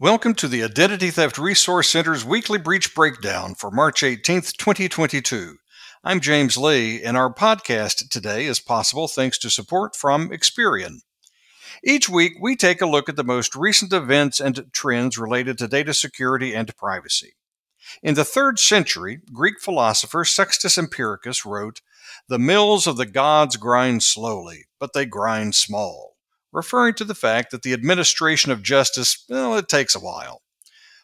[0.00, 5.56] Welcome to the Identity Theft Resource Center's weekly breach breakdown for March 18th, 2022.
[6.02, 11.00] I'm James Lee, and our podcast today is possible thanks to support from Experian.
[11.84, 15.68] Each week, we take a look at the most recent events and trends related to
[15.68, 17.34] data security and privacy.
[18.02, 21.82] In the third century, Greek philosopher Sextus Empiricus wrote,
[22.26, 26.09] The mills of the gods grind slowly, but they grind small
[26.52, 30.42] referring to the fact that the administration of justice, well, it takes a while.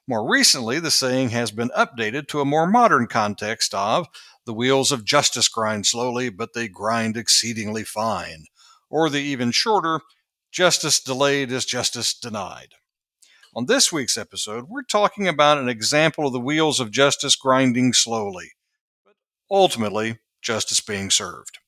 [0.09, 4.07] More recently, the saying has been updated to a more modern context of
[4.45, 8.45] the wheels of justice grind slowly, but they grind exceedingly fine,
[8.89, 10.01] or the even shorter,
[10.53, 12.75] justice delayed is justice denied.
[13.55, 17.93] On this week's episode, we're talking about an example of the wheels of justice grinding
[17.93, 18.53] slowly,
[19.05, 19.15] but
[19.51, 21.59] ultimately, justice being served.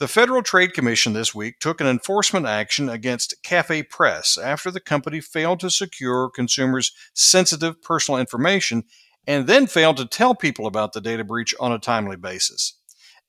[0.00, 4.80] The Federal Trade Commission this week took an enforcement action against Cafe Press after the
[4.80, 8.82] company failed to secure consumers' sensitive personal information
[9.24, 12.76] and then failed to tell people about the data breach on a timely basis.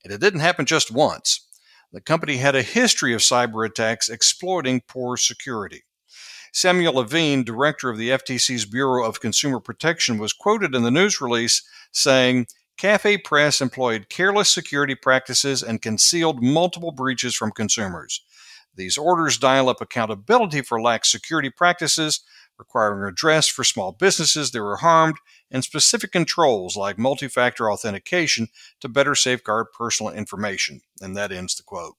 [0.02, 1.46] And it didn't happen just once.
[1.92, 5.84] The company had a history of cyber attacks exploiting poor security.
[6.52, 11.20] Samuel Levine, director of the FTC's Bureau of Consumer Protection, was quoted in the news
[11.20, 18.22] release saying, Cafe Press employed careless security practices and concealed multiple breaches from consumers.
[18.74, 22.20] These orders dial up accountability for lax security practices,
[22.58, 25.16] requiring redress for small businesses that were harmed,
[25.50, 28.48] and specific controls like multi factor authentication
[28.80, 30.82] to better safeguard personal information.
[31.00, 31.96] And that ends the quote.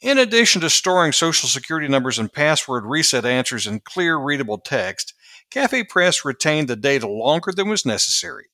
[0.00, 5.14] In addition to storing social security numbers and password reset answers in clear, readable text,
[5.50, 8.46] Cafe Press retained the data longer than was necessary.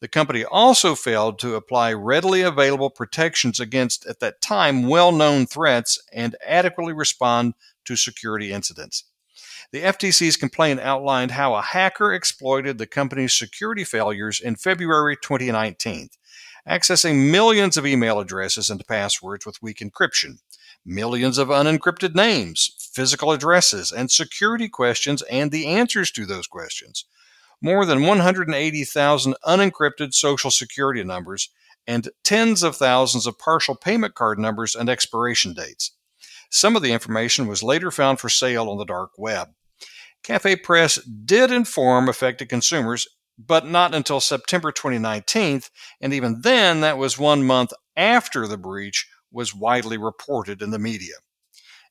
[0.00, 5.46] The company also failed to apply readily available protections against, at that time, well known
[5.46, 7.54] threats and adequately respond
[7.86, 9.04] to security incidents.
[9.72, 16.10] The FTC's complaint outlined how a hacker exploited the company's security failures in February 2019,
[16.68, 20.40] accessing millions of email addresses and passwords with weak encryption,
[20.84, 27.06] millions of unencrypted names, physical addresses, and security questions and the answers to those questions
[27.62, 31.50] more than 180,000 unencrypted social security numbers,
[31.86, 35.92] and tens of thousands of partial payment card numbers and expiration dates.
[36.50, 39.48] Some of the information was later found for sale on the dark web.
[40.22, 43.06] Cafe Press did inform affected consumers,
[43.38, 45.62] but not until September 2019,
[46.00, 50.78] and even then, that was one month after the breach was widely reported in the
[50.78, 51.14] media.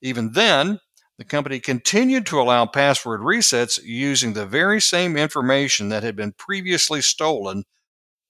[0.02, 0.80] Even then,
[1.18, 6.34] the company continued to allow password resets using the very same information that had been
[6.34, 7.64] previously stolen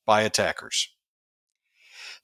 [0.06, 0.90] by attackers.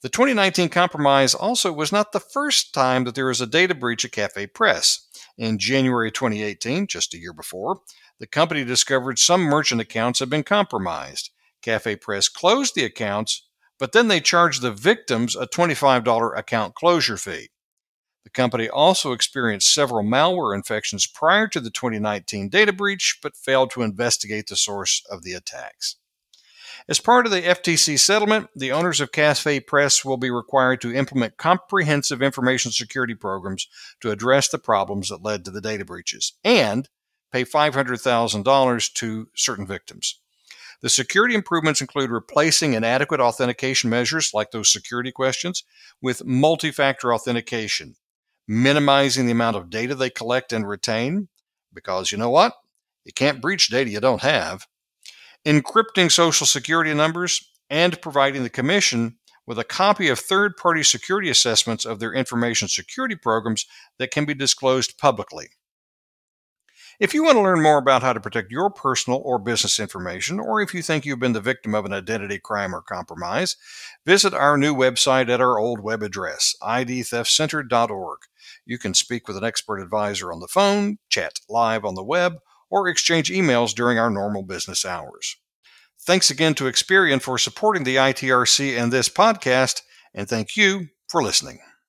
[0.02, 4.04] The 2019 compromise also was not the first time that there was a data breach
[4.04, 5.08] at Cafe Press.
[5.38, 7.82] In January 2018, just a year before,
[8.20, 11.32] the company discovered some merchant accounts had been compromised.
[11.62, 13.48] Cafe Press closed the accounts,
[13.80, 17.50] but then they charged the victims a $25 account closure fee.
[18.24, 23.72] The company also experienced several malware infections prior to the 2019 data breach, but failed
[23.72, 25.98] to investigate the source of the attacks.
[26.88, 30.94] As part of the FTC settlement, the owners of Cafe Press will be required to
[30.94, 33.68] implement comprehensive information security programs
[34.02, 36.90] to address the problems that led to the data breaches and
[37.32, 40.20] pay $500,000 to certain victims.
[40.82, 45.64] The security improvements include replacing inadequate authentication measures like those security questions
[46.02, 47.96] with multi factor authentication,
[48.52, 51.30] minimizing the amount of data they collect and retain,
[51.74, 52.54] because you know what?
[53.06, 54.68] You can't breach data you don't have,
[55.46, 59.16] encrypting social security numbers, and providing the Commission
[59.48, 63.66] with a copy of third party security assessments of their information security programs
[64.00, 65.48] that can be disclosed publicly.
[67.00, 70.40] If you want to learn more about how to protect your personal or business information,
[70.40, 73.56] or if you think you've been the victim of an identity crime or compromise,
[74.06, 78.20] visit our new website at our old web address, idtheftcenter.org.
[78.66, 82.36] You can speak with an expert advisor on the phone, chat live on the web,
[82.70, 85.38] or exchange emails during our normal business hours.
[86.04, 89.82] Thanks again to Experian for supporting the ITRC and this podcast,
[90.14, 91.60] and thank you for listening.